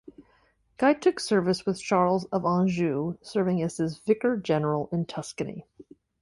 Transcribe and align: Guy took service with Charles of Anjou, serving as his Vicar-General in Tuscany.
Guy 0.77 0.95
took 0.95 1.19
service 1.19 1.63
with 1.67 1.79
Charles 1.79 2.25
of 2.31 2.43
Anjou, 2.43 3.19
serving 3.21 3.61
as 3.61 3.77
his 3.77 3.99
Vicar-General 3.99 4.89
in 4.91 5.05
Tuscany. 5.05 5.67